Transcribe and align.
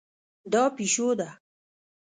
دا 0.51 0.63
پیشو 0.75 1.09
ده 1.19 1.29